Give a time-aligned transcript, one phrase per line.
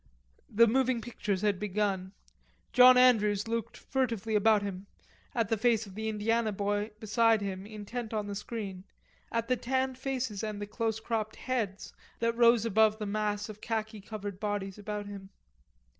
[0.49, 2.13] "The moving pictures had begun.
[2.73, 4.87] John Andrews looked furtively about him,
[5.35, 8.83] at the face of the Indiana boy beside him intent on the screen,
[9.31, 13.61] at the tanned faces and the close cropped heads that rose above the mass of
[13.61, 15.29] khaki covered bodies about him.